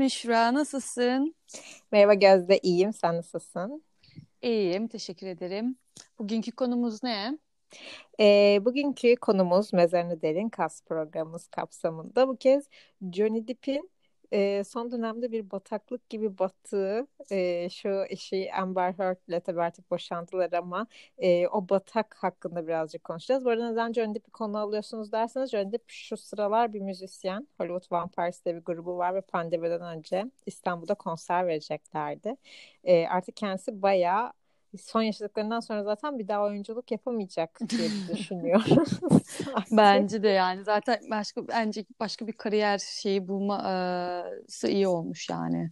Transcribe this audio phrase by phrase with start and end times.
[0.00, 1.34] Müşra nasılsın?
[1.92, 2.92] Merhaba Gözde, iyiyim.
[2.92, 3.84] Sen nasılsın?
[4.42, 5.76] İyiyim, teşekkür ederim.
[6.18, 7.38] Bugünkü konumuz ne?
[8.20, 12.28] Ee, bugünkü konumuz Mezarını Derin Kas programımız kapsamında.
[12.28, 12.68] Bu kez
[13.12, 13.90] Johnny Depp'in
[14.32, 20.52] e, son dönemde bir bataklık gibi battığı e, şu eşi Amber Heard'le tabii artık boşandılar
[20.52, 20.86] ama
[21.18, 23.44] e, o batak hakkında birazcık konuşacağız.
[23.44, 27.48] Bu arada neden Johnny Depp'i konu alıyorsunuz derseniz Johnny Depp şu sıralar bir müzisyen.
[27.58, 32.36] Hollywood Vampires diye bir grubu var ve pandemiden önce İstanbul'da konser vereceklerdi.
[32.84, 34.32] E, artık kendisi bayağı
[34.76, 38.84] son yaşadıklarından sonra zaten bir daha oyunculuk yapamayacak diye düşünüyorum.
[39.70, 45.70] Bence de yani zaten başka bence başka bir kariyer şeyi bulması iyi olmuş yani.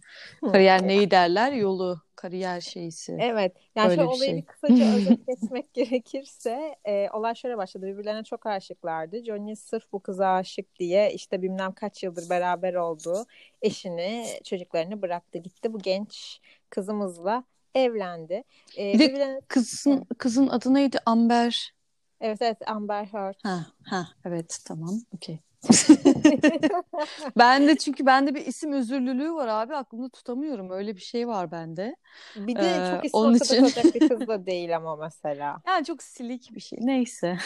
[0.51, 1.51] Kariyer neyi derler?
[1.51, 3.17] Yolu, kariyer şeysi.
[3.19, 3.55] Evet.
[3.75, 4.45] Yani Öyle şu olayı şey.
[4.45, 7.85] kısaca özet geçmek gerekirse e, olay şöyle başladı.
[7.85, 9.23] Birbirlerine çok aşıklardı.
[9.23, 13.25] Johnny sırf bu kıza aşık diye işte bilmem kaç yıldır beraber olduğu
[13.61, 15.73] eşini, çocuklarını bıraktı gitti.
[15.73, 17.43] Bu genç kızımızla
[17.85, 18.43] evlendi.
[18.77, 19.41] Ee, bir de birbirine...
[19.47, 20.97] kızın, kızın adı neydi?
[21.05, 21.73] Amber.
[22.21, 23.35] Evet evet Amber Heard.
[23.43, 25.39] Ha, ha evet tamam okey.
[27.37, 31.51] ben de çünkü bende bir isim özürlülüğü var abi aklımda tutamıyorum öyle bir şey var
[31.51, 31.95] bende.
[32.35, 33.65] Bir de ee, çok isim onun için...
[33.65, 35.61] bir kız da değil ama mesela.
[35.67, 37.37] Yani çok silik bir şey neyse.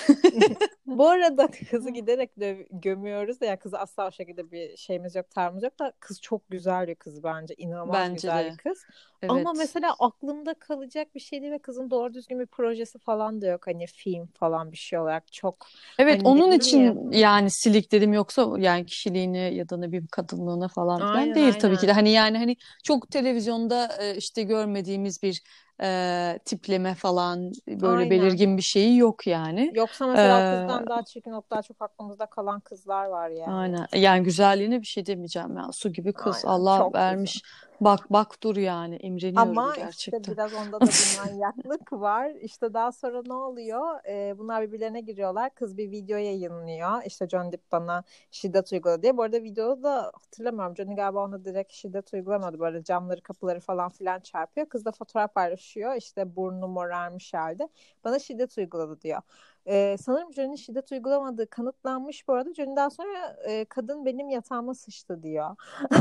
[0.86, 5.30] Bu arada kızı giderek de gömüyoruz da ya kızı asla o şekilde bir şeyimiz yok
[5.30, 8.52] tarzımız yok da kız çok güzel bir kız bence inanılmaz bence güzel de.
[8.52, 8.84] bir kız.
[9.22, 9.32] Evet.
[9.32, 13.48] Ama mesela aklımda kalacak bir şey değil ve kızın doğru düzgün bir projesi falan da
[13.48, 15.68] yok hani film falan bir şey olarak çok.
[16.00, 17.20] Evet hani onun için ya.
[17.20, 21.60] yani silik dedim yoksa yani kişiliğini ya da ne bir kadınlığına falan aynen, değil aynen.
[21.60, 25.44] tabii ki de hani yani hani çok televizyonda işte görmediğimiz bir
[25.82, 28.10] e, tipleme falan böyle Aynen.
[28.10, 29.72] belirgin bir şeyi yok yani.
[29.76, 33.54] Yoksa mesela ee, kızdan daha çirkin olup daha çok aklımızda kalan kızlar var yani.
[33.54, 33.88] Aynen.
[33.96, 35.72] Yani güzelliğine bir şey demeyeceğim ya.
[35.72, 36.48] Su gibi kız Aynen.
[36.48, 37.34] Allah vermiş.
[37.34, 37.72] Güzel.
[37.82, 40.20] Bak bak dur yani imreniyorum Ama gerçekten.
[40.20, 42.32] işte biraz onda da bir manyaklık var.
[42.42, 44.06] İşte daha sonra ne oluyor?
[44.08, 45.56] Ee, bunlar birbirlerine giriyorlar.
[45.56, 47.04] Kız bir video yayınlıyor.
[47.06, 49.18] İşte John Depp bana şiddet uyguladı diye.
[49.18, 50.76] Bu arada videoda da hatırlamıyorum.
[50.76, 52.60] Johnny galiba ona direkt şiddet uygulamadı.
[52.60, 54.70] Böyle camları kapıları falan filan çarpıyor.
[54.70, 55.71] Kız da fotoğraf paylaşıyor.
[55.98, 57.70] İşte burnu morarmış halde.
[58.04, 59.22] Bana şiddet uyguladı diyor.
[59.68, 62.54] Ee, sanırım Johnny şiddet uygulamadığı kanıtlanmış bu arada.
[62.54, 65.56] Johnny daha sonra e, kadın benim yatağıma sıçtı diyor.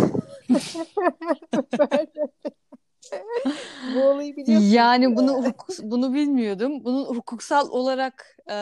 [3.95, 4.67] bu olayı biliyorsun.
[4.67, 6.85] Yani bunu hukuk, bunu bilmiyordum.
[6.85, 8.57] Bunun hukuksal olarak e,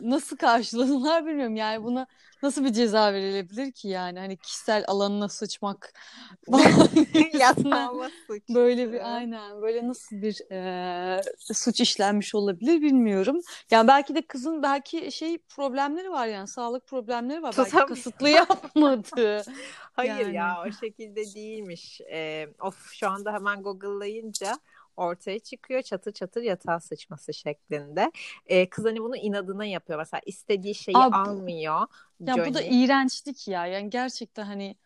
[0.00, 1.56] nasıl karşıladılar bilmiyorum.
[1.56, 2.06] Yani buna
[2.44, 4.18] nasıl bir ceza verilebilir ki yani?
[4.18, 5.92] Hani kişisel alanına sıçmak.
[8.54, 11.20] Böyle bir aynen böyle nasıl bir e,
[11.54, 13.40] suç işlenmiş olabilir bilmiyorum.
[13.70, 17.54] Yani belki de kızın belki şey problemleri var yani sağlık problemleri var.
[17.58, 19.42] Belki kasıtlı yapmadı.
[19.92, 20.36] Hayır yani.
[20.36, 22.00] ya o şekilde değilmiş.
[22.00, 24.58] Ee, of şu anda hemen Google'layınca
[24.96, 28.12] ortaya çıkıyor çatır çatır yatağa sıçması şeklinde.
[28.46, 29.98] Ee, kız hani bunu inadına yapıyor.
[29.98, 31.86] Mesela istediği şeyi Abi, almıyor.
[32.20, 32.50] Ya Johnny.
[32.50, 33.66] bu da iğrençlik ya.
[33.66, 34.76] Yani gerçekten hani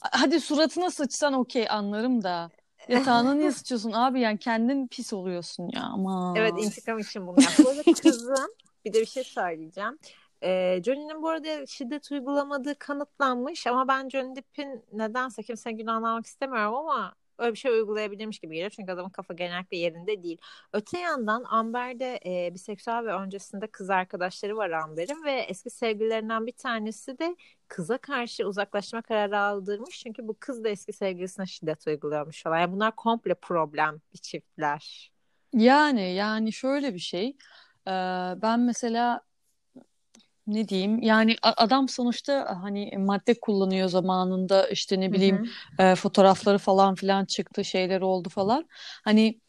[0.00, 2.50] hadi suratına sıçsan okey anlarım da.
[2.88, 6.34] Yatağına niye sıçıyorsun abi yani kendin pis oluyorsun ya ama.
[6.36, 7.52] Evet intikam için bunu yap.
[7.64, 8.54] Bu arada kızın
[8.84, 9.98] bir de bir şey söyleyeceğim.
[10.42, 16.26] E, Johnny'nin bu arada şiddet uygulamadığı kanıtlanmış ama ben Johnny Depp'in nedense kimsenin günahını almak
[16.26, 18.70] istemiyorum ama öyle bir şey uygulayabilirmiş gibi geliyor.
[18.70, 20.38] Çünkü adamın kafa genellikle yerinde değil.
[20.72, 26.52] Öte yandan Amber'de e, biseksüel ve öncesinde kız arkadaşları var Amber'in ve eski sevgililerinden bir
[26.52, 27.36] tanesi de
[27.68, 29.98] kıza karşı uzaklaşma kararı aldırmış.
[29.98, 32.58] Çünkü bu kız da eski sevgilisine şiddet uyguluyormuş falan.
[32.58, 35.12] Yani bunlar komple problem bir çiftler.
[35.52, 37.36] Yani yani şöyle bir şey.
[38.42, 39.27] Ben mesela
[40.48, 41.02] ne diyeyim?
[41.02, 47.64] Yani adam sonuçta hani madde kullanıyor zamanında işte ne bileyim e, fotoğrafları falan filan çıktı
[47.64, 48.68] şeyler oldu falan.
[49.04, 49.40] Hani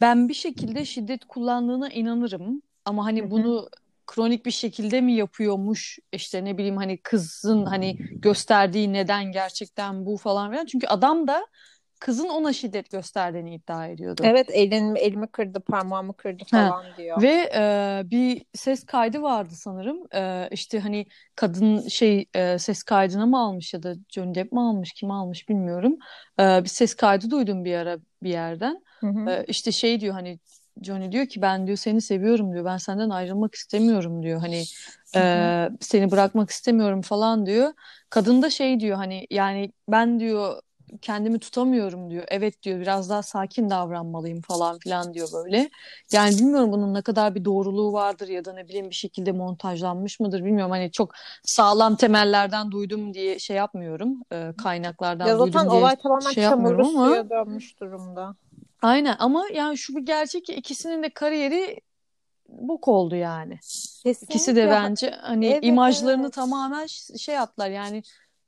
[0.00, 3.68] ben bir şekilde şiddet kullandığına inanırım ama hani bunu
[4.06, 10.16] kronik bir şekilde mi yapıyormuş işte ne bileyim hani kızın hani gösterdiği neden gerçekten bu
[10.16, 10.66] falan filan.
[10.66, 11.46] Çünkü adam da
[12.02, 14.22] kızın ona şiddet gösterdiğini iddia ediyordu.
[14.24, 16.84] Evet elimi, elimi kırdı parmağımı kırdı falan ha.
[16.98, 17.22] diyor.
[17.22, 19.98] Ve e, bir ses kaydı vardı sanırım.
[20.14, 21.06] E, işte hani
[21.36, 25.48] kadın şey e, ses kaydını mı almış ya da Johnny Depp mi almış kim almış
[25.48, 25.96] bilmiyorum.
[26.40, 28.82] E, bir ses kaydı duydum bir ara bir yerden.
[29.00, 29.30] Hı hı.
[29.30, 30.38] E, işte şey diyor hani
[30.82, 32.64] Johnny diyor ki ben diyor seni seviyorum diyor.
[32.64, 34.40] Ben senden ayrılmak istemiyorum diyor.
[34.40, 34.62] Hani
[35.16, 37.72] e, seni bırakmak istemiyorum falan diyor.
[38.10, 40.62] Kadın da şey diyor hani yani ben diyor
[41.02, 42.24] kendimi tutamıyorum diyor.
[42.28, 45.70] Evet diyor biraz daha sakin davranmalıyım falan filan diyor böyle.
[46.12, 50.20] Yani bilmiyorum bunun ne kadar bir doğruluğu vardır ya da ne bileyim bir şekilde montajlanmış
[50.20, 50.70] mıdır bilmiyorum.
[50.70, 54.22] Hani çok sağlam temellerden duydum diye şey yapmıyorum.
[54.32, 57.06] E, kaynaklardan ya duydum diye olay tamamen şey yapmıyorum ama.
[57.06, 58.34] suya dönmüş durumda.
[58.82, 61.80] Aynen ama yani şu bir gerçek ki ikisinin de kariyeri
[62.48, 63.58] bok oldu yani.
[64.02, 64.34] Kesinlikle.
[64.34, 66.32] İkisi de bence hani evet, imajlarını evet.
[66.32, 66.86] tamamen
[67.18, 68.02] şey yaptılar yani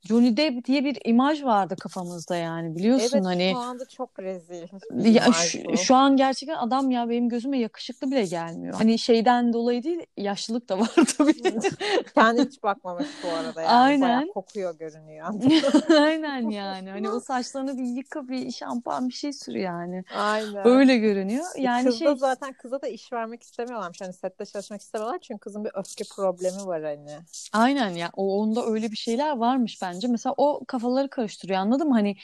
[0.07, 3.43] Johnny Depp diye bir imaj vardı kafamızda yani biliyorsun evet, hani.
[3.43, 4.67] Evet şu anda çok rezil.
[5.15, 8.73] Ya, şu, şu an gerçekten adam ya benim gözüme yakışıklı bile gelmiyor.
[8.73, 11.33] Hani şeyden dolayı değil yaşlılık da var tabii.
[12.15, 13.71] Kendi hiç bakmamış bu arada yani.
[13.71, 14.01] Aynen.
[14.01, 15.27] Bayağı kokuyor görünüyor.
[16.01, 16.89] Aynen yani.
[16.89, 20.03] Hani o saçlarını bir yıka bir şampuan bir şey sür yani.
[20.17, 20.67] Aynen.
[20.67, 21.45] Öyle görünüyor.
[21.57, 22.07] Yani Kız şey...
[22.07, 24.01] da zaten kıza da iş vermek istemiyorlarmış.
[24.01, 27.17] Hani sette çalışmak istemiyorlar çünkü kızın bir öfke problemi var hani.
[27.53, 28.09] Aynen ya.
[28.15, 30.07] O onda öyle bir şeyler varmış bence bence.
[30.07, 31.93] Mesela o kafaları karıştırıyor anladın mı?
[31.93, 32.15] Hani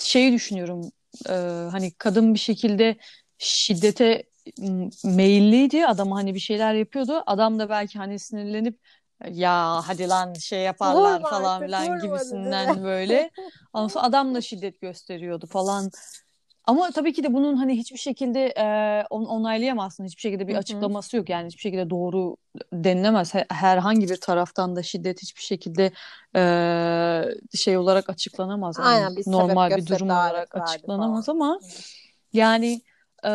[0.00, 0.92] şey düşünüyorum
[1.28, 1.32] e,
[1.70, 2.96] hani kadın bir şekilde
[3.38, 4.22] şiddete
[5.04, 5.86] meyilliydi.
[5.86, 7.22] Adam hani bir şeyler yapıyordu.
[7.26, 8.78] Adam da belki hani sinirlenip
[9.30, 13.30] ya hadi lan şey yaparlar vurma falan filan gibisinden böyle.
[13.72, 15.90] Ondan sonra adam da şiddet gösteriyordu falan.
[16.68, 20.04] Ama tabii ki de bunun hani hiçbir şekilde e, onaylayamazsın.
[20.04, 21.28] Hiçbir şekilde bir açıklaması yok.
[21.28, 22.36] Yani hiçbir şekilde doğru
[22.72, 23.34] denilemez.
[23.50, 25.92] Herhangi bir taraftan da şiddet hiçbir şekilde
[26.36, 28.78] e, şey olarak açıklanamaz.
[28.78, 31.36] Yani Aynen, bir normal bir durum olarak açıklanamaz falan.
[31.36, 31.60] ama
[32.32, 32.80] yani
[33.24, 33.28] e,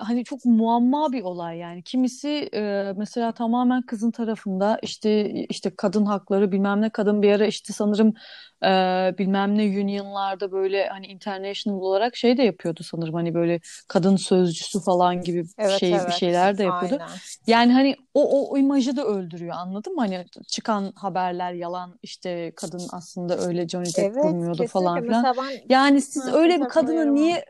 [0.00, 1.82] hani çok muamma bir olay yani.
[1.82, 7.46] Kimisi e, mesela tamamen kızın tarafında işte işte kadın hakları bilmem ne kadın bir ara
[7.46, 8.14] işte sanırım
[8.64, 8.68] e,
[9.18, 14.80] bilmem ne unionlarda böyle hani international olarak şey de yapıyordu sanırım hani böyle kadın sözcüsü
[14.80, 16.08] falan gibi evet, şey evet.
[16.08, 17.02] bir şeyler de yapıyordu.
[17.02, 17.18] Aynen.
[17.46, 20.00] Yani hani o, o o imajı da öldürüyor anladın mı?
[20.00, 25.36] Hani çıkan haberler yalan işte kadın aslında öyle Johnny Depp evet, vurmuyordu falan filan.
[25.68, 27.44] Yani siz öyle bir kadını niye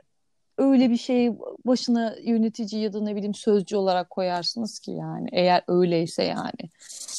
[0.59, 1.33] öyle bir şey
[1.67, 6.71] başına yönetici ya da ne bileyim sözcü olarak koyarsınız ki yani eğer öyleyse yani.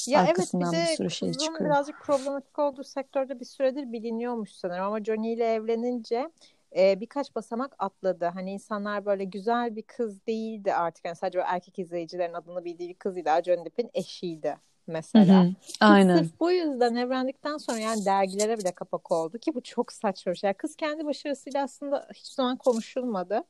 [0.07, 1.69] Ya Arkasından evet bir de bir sürü şey çıkıyor.
[1.69, 6.29] birazcık problematik olduğu sektörde bir süredir biliniyormuş sanırım ama Johnny ile evlenince
[6.77, 8.25] e, birkaç basamak atladı.
[8.25, 11.05] Hani insanlar böyle güzel bir kız değildi artık.
[11.05, 13.29] Yani sadece erkek izleyicilerin adını bildiği bir kızıydı.
[13.45, 14.57] Johnny Depp'in eşiydi
[14.87, 15.43] mesela.
[15.43, 15.53] Hı hı.
[15.79, 16.17] Aynen.
[16.17, 20.37] Sırf bu yüzden evlendikten sonra yani dergilere bile kapak oldu ki bu çok saçma bir
[20.37, 20.53] şey.
[20.53, 23.43] Kız kendi başarısıyla aslında hiç zaman konuşulmadı.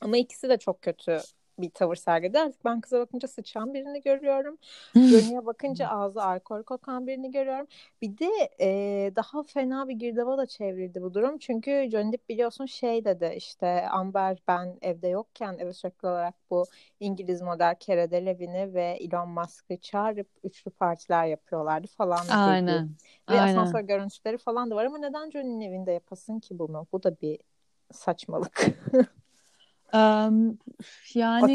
[0.00, 1.18] Ama ikisi de çok kötü
[1.62, 2.38] bir tavır sergiledi.
[2.38, 4.58] Artık ben kıza bakınca sıçan birini görüyorum.
[4.94, 7.66] Johnny'e bakınca ağzı alkol kokan birini görüyorum.
[8.02, 8.30] Bir de
[8.60, 8.68] e,
[9.16, 11.38] daha fena bir girdaba da çevrildi bu durum.
[11.38, 16.64] Çünkü Johnny Depp biliyorsun şey dedi işte Amber ben evde yokken eve sürekli olarak bu
[17.00, 22.28] İngiliz model Cara Delevingne'i ve Elon Musk'ı çağırıp üçlü partiler yapıyorlardı falan.
[22.28, 22.66] Aynen.
[22.66, 22.88] Dedi.
[23.30, 23.56] Ve Aynen.
[23.56, 26.86] asansör görüntüleri falan da var ama neden Johnny'nin evinde yapasın ki bunu?
[26.92, 27.38] Bu da bir
[27.92, 28.66] saçmalık.
[31.14, 31.54] Yani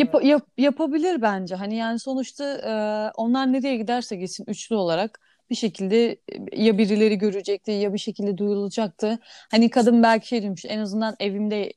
[0.00, 1.54] yap, yap, yapabilir bence.
[1.54, 2.72] Hani yani sonuçta e,
[3.16, 5.20] onlar nereye giderse gitsin üçlü olarak
[5.50, 6.16] bir şekilde
[6.56, 9.18] ya birileri görecekti ya bir şekilde duyulacaktı.
[9.50, 11.72] Hani kadın belki şey demiş en azından evimde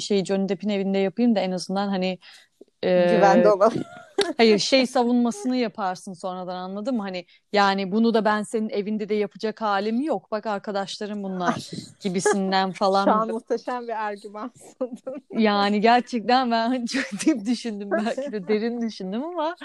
[0.00, 2.18] şey Johnny Depp'in evinde yapayım da en azından hani
[2.82, 3.82] e, güvende olalım.
[4.36, 7.02] Hayır şey savunmasını yaparsın sonradan anladın mı?
[7.02, 10.30] Hani yani bunu da ben senin evinde de yapacak halim yok.
[10.30, 11.70] Bak arkadaşlarım bunlar
[12.00, 13.04] gibisinden falan.
[13.04, 15.22] Şu an muhteşem bir argüman sundun.
[15.30, 19.56] Yani gerçekten ben hani çok deep düşündüm belki de derin düşündüm ama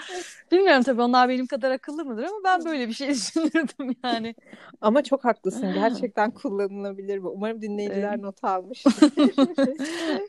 [0.52, 4.34] bilmiyorum tabii onlar benim kadar akıllı mıdır ama ben böyle bir şey düşünürdüm yani.
[4.80, 5.74] Ama çok haklısın.
[5.74, 7.28] Gerçekten kullanılabilir bu.
[7.28, 8.84] Umarım dinleyiciler not almış.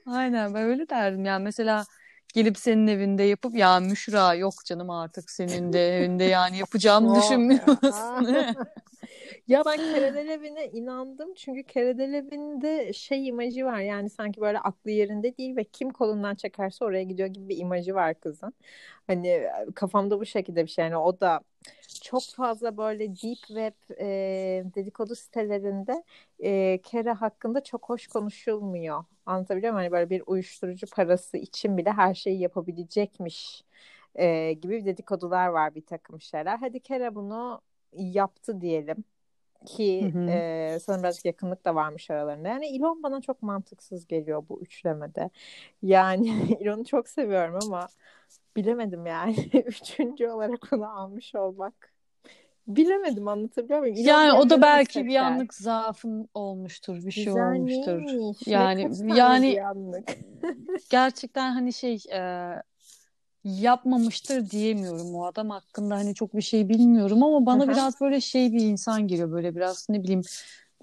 [0.05, 1.25] Aynen ben öyle derdim.
[1.25, 1.85] Yani mesela
[2.33, 8.27] gelip senin evinde yapıp ya Müşra yok canım artık senin de evinde yani yapacağımı düşünmüyorsun.
[9.47, 15.55] ya ben Keredelev'ine inandım çünkü Keredelev'inde şey imajı var yani sanki böyle aklı yerinde değil
[15.55, 18.53] ve kim kolundan çekerse oraya gidiyor gibi bir imajı var kızın.
[19.07, 19.43] Hani
[19.75, 21.39] kafamda bu şekilde bir şey yani o da
[22.03, 24.05] çok fazla böyle deep web e,
[24.75, 26.03] dedikodu sitelerinde
[26.39, 29.03] e, Kere hakkında çok hoş konuşulmuyor.
[29.25, 29.83] Anlatabiliyor muyum?
[29.83, 33.63] Hani böyle bir uyuşturucu parası için bile her şeyi yapabilecekmiş
[34.15, 36.57] e, gibi dedikodular var bir takım şeyler.
[36.57, 37.61] Hadi Kere bunu
[37.93, 39.03] yaptı diyelim
[39.65, 40.29] ki hı hı.
[40.29, 42.47] E, sanırım birazcık yakınlık da varmış aralarında.
[42.47, 45.29] Yani Elon bana çok mantıksız geliyor bu üçlemede.
[45.83, 47.87] Yani Elon'u çok seviyorum ama
[48.55, 49.35] bilemedim yani.
[49.65, 51.93] Üçüncü olarak onu almış olmak.
[52.67, 53.95] Bilemedim anlatabiliyor muyum?
[53.99, 57.97] Yani o da belki bir anlık zaafın olmuştur, bir şey Güzel olmuştur.
[57.97, 58.47] Neymiş?
[58.47, 59.59] Yani yani
[60.89, 62.51] gerçekten hani şey e,
[63.43, 68.53] yapmamıştır diyemiyorum o adam hakkında hani çok bir şey bilmiyorum ama bana biraz böyle şey
[68.53, 70.21] bir insan geliyor böyle biraz ne bileyim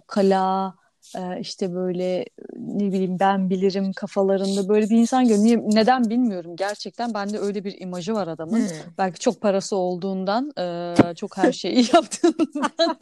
[0.07, 0.75] kala
[1.15, 2.25] e, işte böyle
[2.57, 5.63] ne bileyim ben bilirim kafalarında böyle bir insan görüyor.
[5.67, 7.15] neden bilmiyorum gerçekten.
[7.15, 8.61] Bende öyle bir imajı var adamın.
[8.61, 8.93] Hmm.
[8.99, 12.97] Belki çok parası olduğundan, e, çok her şeyi yaptığından.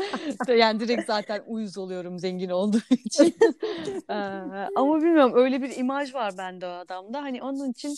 [0.56, 3.25] yani direkt zaten uyuz oluyorum zengin olduğu için.
[4.11, 4.14] e,
[4.76, 7.23] ama bilmiyorum öyle bir imaj var bende o adamda.
[7.23, 7.94] Hani onun için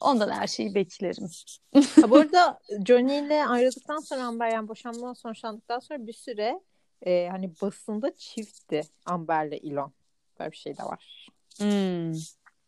[0.00, 1.28] ondan her şeyi beklerim.
[1.74, 6.60] ha, bu arada Johnny ile ayrıldıktan sonra Amber yani boşanmadan sonuçlandıktan sonra bir süre
[7.06, 9.92] e, hani basında çiftti Amber'le Elon.
[10.38, 11.28] Böyle bir şey de var.
[11.58, 12.12] Hmm.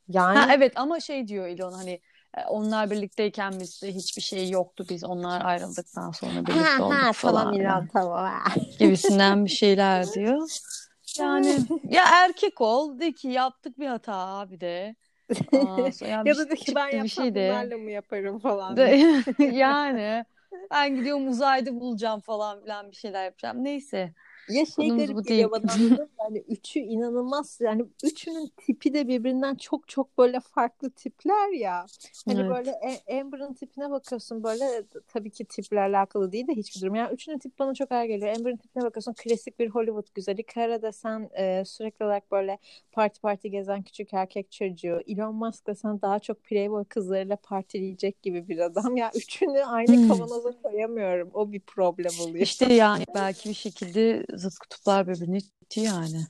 [0.08, 2.00] Yani ha, evet ama şey diyor Elon hani
[2.36, 4.86] e, onlar birlikteyken bizde hiçbir şey yoktu.
[4.90, 7.54] Biz onlar ayrıldıktan sonra birlikte ha, olduk ha, falan.
[7.54, 8.42] İlhan tamam.
[8.78, 10.48] Gibisinden bir şeyler diyor.
[11.18, 11.58] Yani
[11.88, 14.96] ya erkek ol de ki yaptık bir hata abi de.
[15.52, 17.48] Aa, yani ya da de ki ben yapsam şey de.
[17.48, 18.76] bunlarla mı yaparım falan.
[19.38, 20.24] yani
[20.72, 23.64] ben gidiyorum uzayda bulacağım falan filan bir şeyler yapacağım.
[23.64, 24.14] Neyse.
[24.48, 25.62] Ya şey Konumuz garip geliyor bana
[26.24, 31.86] yani üçü inanılmaz yani üçünün tipi de birbirinden çok çok böyle farklı tipler ya.
[32.26, 32.50] Hani evet.
[32.50, 32.74] böyle
[33.20, 34.64] Amber'ın tipine bakıyorsun böyle
[35.08, 36.94] tabii ki tiple alakalı değil de hiçbir durum.
[36.94, 38.36] Yani üçünün tip bana çok ağır geliyor.
[38.36, 40.42] Amber'ın tipine bakıyorsun klasik bir Hollywood güzeli.
[40.42, 42.58] Kara desen e, sürekli olarak böyle
[42.92, 45.00] parti parti gezen küçük erkek çocuğu.
[45.06, 48.96] Elon Musk desen daha çok playboy kızlarıyla partileyecek gibi bir adam.
[48.96, 50.08] Ya üçünü aynı hmm.
[50.08, 51.30] kavanoza koyamıyorum.
[51.34, 52.44] O bir problem oluyor.
[52.44, 56.26] İşte yani belki bir şekilde zıt kutuplar birbirini itti yani.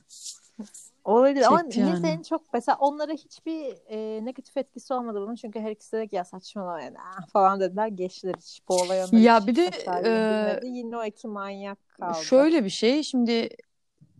[1.03, 2.07] Olabilir Çekti ama yani.
[2.07, 6.25] en çok mesela onlara hiçbir e, negatif etkisi olmadı bunun çünkü her ikisi de ya
[6.25, 9.71] saçmalama yani ah, falan dediler geçtiler hiç bu olay Ya bir de
[10.05, 12.23] e, yine o iki manyak kaldı.
[12.23, 13.49] Şöyle bir şey şimdi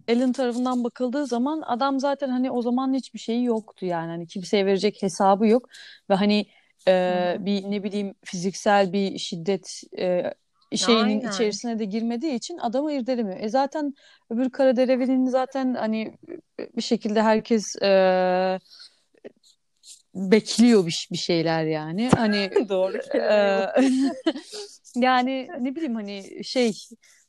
[0.08, 4.66] Ellen tarafından bakıldığı zaman adam zaten hani o zaman hiçbir şeyi yoktu yani hani kimseye
[4.66, 5.70] verecek hesabı yok
[6.10, 6.46] ve hani
[6.88, 10.34] e, bir ne bileyim fiziksel bir şiddet e,
[10.78, 11.30] şeyinin Aynen.
[11.30, 13.40] içerisine de girmediği için adamı irdelemiyor.
[13.40, 13.94] E zaten
[14.30, 16.18] öbür Karaderevi'nin zaten hani
[16.78, 18.60] bir şekilde herkes e,
[20.16, 22.10] bekliyor bir, bir şeyler yani.
[22.16, 22.98] Hani doğru.
[23.18, 23.68] E,
[24.96, 26.74] yani ne bileyim hani şey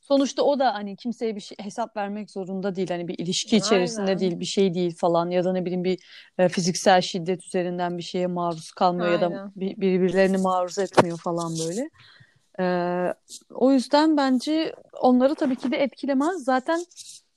[0.07, 2.89] sonuçta o da hani kimseye bir şey, hesap vermek zorunda değil.
[2.89, 4.19] Hani bir ilişki içerisinde Aynen.
[4.19, 5.99] değil, bir şey değil falan ya da ne bileyim bir
[6.37, 9.21] e, fiziksel şiddet üzerinden bir şeye maruz kalmıyor Aynen.
[9.21, 11.89] ya da bir, birbirlerini maruz etmiyor falan böyle.
[12.59, 13.13] Ee,
[13.49, 16.43] o yüzden bence onları tabii ki de etkilemez.
[16.43, 16.85] Zaten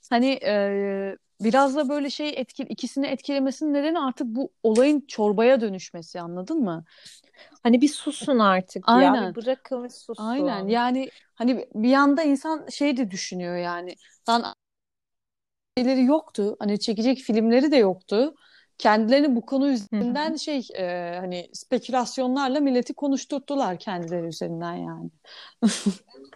[0.09, 6.21] hani e, biraz da böyle şey etkil ikisini etkilemesinin nedeni artık bu olayın çorbaya dönüşmesi
[6.21, 6.83] anladın mı?
[7.63, 9.23] Hani bir susun artık Aynen.
[9.23, 9.35] ya.
[9.35, 10.23] Bir bırakın susun.
[10.23, 10.67] Aynen.
[10.67, 13.95] Yani hani bir yanda insan şey de düşünüyor yani.
[14.29, 14.53] Lan
[15.77, 16.55] şeyleri yoktu.
[16.59, 18.33] Hani çekecek filmleri de yoktu
[18.79, 20.39] kendilerini bu konu üzerinden Hı-hı.
[20.39, 25.09] şey e, hani spekülasyonlarla milleti konuşturttular kendileri üzerinden yani.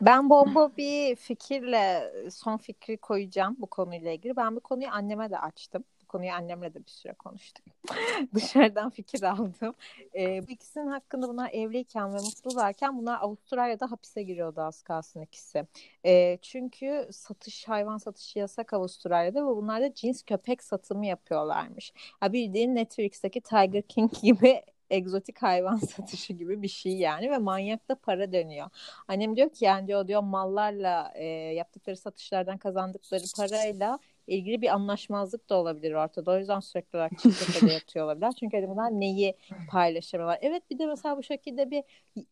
[0.01, 4.35] ben bomba bir fikirle son fikri koyacağım bu konuyla ilgili.
[4.35, 5.83] Ben bu konuyu anneme de açtım
[6.13, 7.65] konuyu annemle de bir süre konuştuk.
[8.36, 9.75] Dışarıdan fikir aldım.
[10.15, 15.67] E, bu ikisinin hakkında bunlar evliyken ve mutlularken bunlar Avustralya'da hapise giriyordu az kalsın ikisi.
[16.05, 21.93] E, çünkü satış, hayvan satışı yasak Avustralya'da ve bunlar da cins köpek satımı yapıyorlarmış.
[22.20, 27.96] Ha, bildiğin Netflix'teki Tiger King gibi egzotik hayvan satışı gibi bir şey yani ve manyakta
[27.96, 28.70] para dönüyor.
[29.08, 35.50] Annem diyor ki yani diyor, diyor mallarla e, yaptıkları satışlardan kazandıkları parayla ilgili bir anlaşmazlık
[35.50, 36.32] da olabilir ortada.
[36.32, 38.32] O yüzden sürekli olarak çift yatıyor olabilir.
[38.39, 39.36] Çünkü hani bunlar neyi
[39.70, 40.39] paylaşamıyorlar.
[40.42, 41.84] Evet bir de mesela bu şekilde bir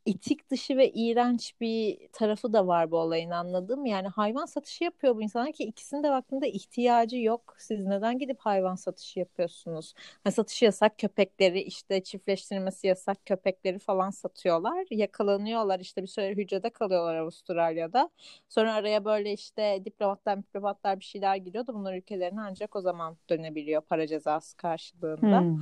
[0.06, 3.90] etik dışı ve iğrenç bir tarafı da var bu olayın anladın mı?
[3.90, 7.56] Yani hayvan satışı yapıyor bu insanlar ki ikisinin de vaktinde ihtiyacı yok.
[7.58, 9.94] Siz neden gidip hayvan satışı yapıyorsunuz?
[10.26, 14.86] Yani satışı yasak köpekleri işte çiftleştirmesi yasak köpekleri falan satıyorlar.
[14.92, 18.10] Yakalanıyorlar işte bir süre hücrede kalıyorlar Avustralya'da.
[18.50, 23.18] Sonra araya böyle işte diplomatlar diplomatlar bir şeyler giriyor da bunlar ülkelerine ancak o zaman
[23.30, 25.40] dönebiliyor para cezası karşılığında.
[25.40, 25.60] Hmm.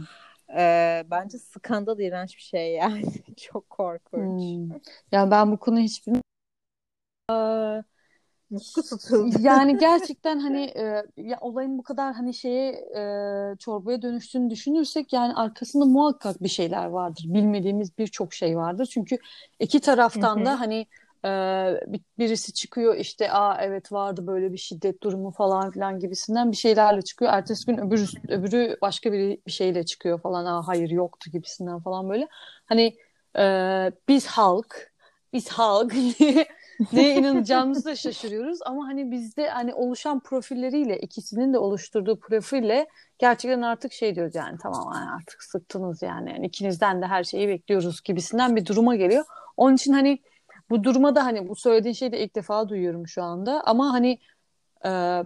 [0.58, 3.04] Ee, bence skandal iğrenç bir şey yani.
[3.38, 4.42] Çok korkunç.
[4.42, 4.70] Hmm.
[5.12, 6.24] Ya ben bu konu hiç bilmiyorum.
[8.50, 9.36] Mutlu tutuldu.
[9.42, 13.02] Yani gerçekten hani e, ya olayın bu kadar hani şeye e,
[13.60, 17.24] çorbaya dönüştüğünü düşünürsek yani arkasında muhakkak bir şeyler vardır.
[17.28, 18.86] Bilmediğimiz birçok şey vardır.
[18.86, 19.18] Çünkü
[19.60, 20.86] iki taraftan da hani ee,
[22.20, 27.02] birisi çıkıyor işte aa evet vardı böyle bir şiddet durumu falan filan gibisinden bir şeylerle
[27.02, 27.32] çıkıyor.
[27.34, 32.10] Ertesi gün öbürü, öbürü başka bir, bir şeyle çıkıyor falan aa hayır yoktu gibisinden falan
[32.10, 32.28] böyle.
[32.66, 32.98] Hani
[33.38, 33.44] e,
[34.08, 34.92] biz halk
[35.34, 35.94] biz halk
[36.94, 43.94] neye inanacağımızı şaşırıyoruz ama hani bizde hani oluşan profilleriyle ikisinin de oluşturduğu profille gerçekten artık
[43.94, 46.30] şey diyoruz yani tamam artık sıktınız yani.
[46.32, 49.26] yani ikinizden de her şeyi bekliyoruz gibisinden bir duruma geliyor.
[49.58, 50.20] Onun için hani
[50.70, 54.20] bu duruma da hani bu söylediğin şeyi de ilk defa duyuyorum şu anda ama hani
[54.86, 55.24] e,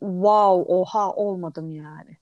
[0.00, 2.16] wow oha olmadım yani.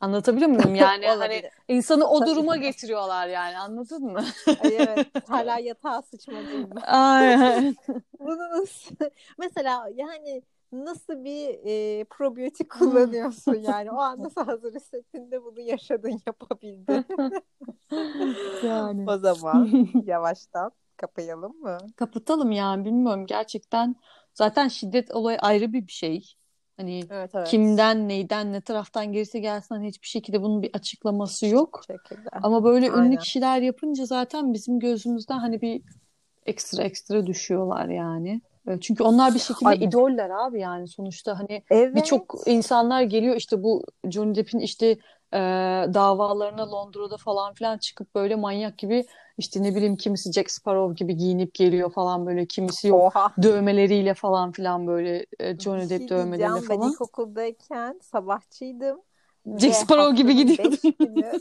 [0.00, 0.74] Anlatabiliyor muyum?
[0.74, 4.24] Yani hani insanı o duruma getiriyorlar yani anladın mı?
[4.64, 6.80] Ay evet hala yatağa sıçmadayım ben.
[6.80, 7.76] Aynen.
[8.20, 8.94] Bunu nasıl,
[9.38, 10.42] mesela yani
[10.72, 17.06] nasıl bir e, probiyotik kullanıyorsun yani o an nasıl hazır hissettiğinde bunu yaşadın yapabildin.
[18.66, 19.10] yani.
[19.10, 20.72] O zaman yavaştan
[21.06, 21.78] kapayalım mı?
[21.96, 23.96] Kapatalım yani bilmiyorum gerçekten
[24.34, 26.32] zaten şiddet olayı ayrı bir şey.
[26.76, 27.48] Hani Evet evet.
[27.48, 31.82] kimden, neyden, ne taraftan gelirse gelsin hani hiçbir şekilde bunun bir açıklaması yok.
[31.86, 32.28] Şekilde.
[32.42, 33.16] Ama böyle ünlü Aynen.
[33.16, 35.82] kişiler yapınca zaten bizim gözümüzden hani bir
[36.46, 38.40] ekstra ekstra düşüyorlar yani.
[38.68, 41.94] E, Çünkü onlar bir şekilde Ay- idoller abi yani sonuçta hani Evet.
[41.96, 44.98] birçok insanlar geliyor işte bu Johnny Depp'in işte
[45.32, 45.38] e,
[45.94, 49.06] davalarına Londra'da falan filan çıkıp böyle manyak gibi
[49.38, 53.32] işte ne bileyim kimisi Jack Sparrow gibi giyinip geliyor falan böyle kimisi yok Oha.
[53.42, 56.70] dövmeleriyle falan filan böyle e, Johnny Bir Depp şey dövmeleriyle diyeceğim.
[56.70, 56.92] Ben falan.
[56.92, 59.00] ilkokuldayken sabahçıydım.
[59.58, 61.32] Jack Sparrow gibi beş günü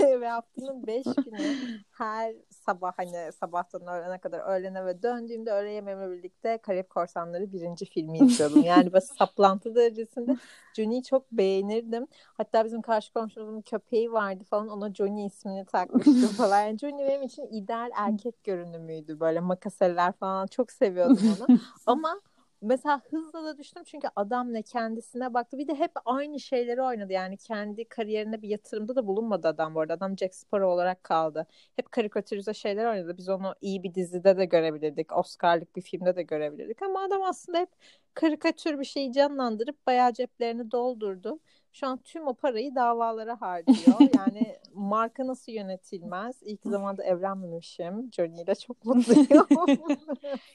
[0.20, 1.56] ve haftanın beş günü
[1.90, 2.34] her
[2.66, 8.18] sabah hani sabahtan öğlene kadar öğlene ve döndüğümde öğle yemeğimle birlikte Karayip Korsanları birinci filmi
[8.18, 8.62] izliyordum.
[8.62, 10.36] Yani böyle saplantı derecesinde
[10.74, 12.06] Johnny'yi çok beğenirdim.
[12.36, 16.60] Hatta bizim karşı komşumuzun köpeği vardı falan ona Johnny ismini takmıştım falan.
[16.60, 19.20] Yani Johnny benim için ideal erkek görünümüydü.
[19.20, 21.58] Böyle makaseller falan çok seviyordum onu.
[21.86, 22.20] Ama
[22.66, 25.58] Mesela hızla da düştüm çünkü adam ne kendisine baktı.
[25.58, 27.12] Bir de hep aynı şeyleri oynadı.
[27.12, 29.94] Yani kendi kariyerine bir yatırımda da bulunmadı adam bu arada.
[29.94, 31.46] Adam Jack Sparrow olarak kaldı.
[31.76, 33.16] Hep karikatürize şeyler oynadı.
[33.18, 35.16] Biz onu iyi bir dizide de görebilirdik.
[35.16, 36.82] Oscar'lık bir filmde de görebilirdik.
[36.82, 37.70] Ama adam aslında hep
[38.14, 41.40] karikatür bir şeyi canlandırıp bayağı ceplerini doldurdu.
[41.76, 44.00] Şu an tüm o parayı davalara harcıyor.
[44.16, 46.36] Yani marka nasıl yönetilmez?
[46.42, 48.10] İlk zamanda evlenmemişim.
[48.12, 49.46] Johnny ile çok mutluyum.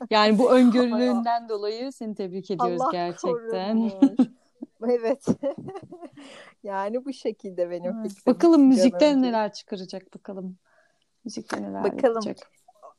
[0.09, 3.91] Yani bu öngörülüğünden dolayı seni tebrik ediyoruz Allah gerçekten.
[4.89, 5.25] Evet.
[6.63, 8.09] yani bu şekilde benim Evet.
[8.09, 8.33] fikrim.
[8.33, 10.57] Bakalım müzikten neler çıkaracak bakalım.
[11.25, 12.21] Müzikte neler Bakalım.
[12.25, 12.51] yapacak.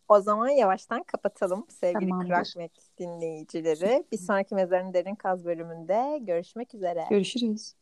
[0.08, 2.28] O zaman yavaştan kapatalım sevgili Tamamdır.
[2.28, 4.04] Krakmek dinleyicileri.
[4.12, 7.04] Bir sonraki Mezarın Derin Kaz bölümünde görüşmek üzere.
[7.10, 7.74] Görüşürüz.